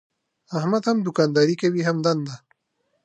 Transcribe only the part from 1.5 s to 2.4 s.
کوي هم دنده.